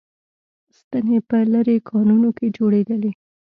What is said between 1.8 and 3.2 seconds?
کانونو کې جوړېدلې